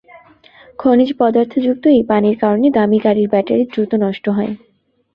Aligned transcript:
খনিজ 0.79 1.09
পদার্থযুক্ত 1.19 1.83
এই 1.89 2.03
পানির 2.09 2.35
কারণে 2.41 2.67
দামি 2.69 2.99
গাড়ির 2.99 3.27
ব্যাটারি 3.33 3.63
দ্রুত 3.71 3.91
নষ্ট 4.03 4.25
হয়। 4.29 4.53